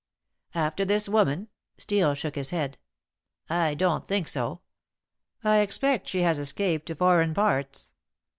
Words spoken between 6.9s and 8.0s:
foreign parts."